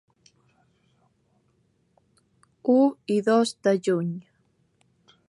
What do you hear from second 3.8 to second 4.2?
juny.